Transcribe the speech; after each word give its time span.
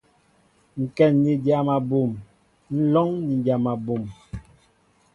Ŋkɛn 0.83 1.13
ni 1.23 1.33
dyam 1.45 1.67
abum, 1.77 2.11
nlóŋ 2.77 3.09
ni 3.25 3.33
dyam 3.43 3.63
abum. 3.73 4.03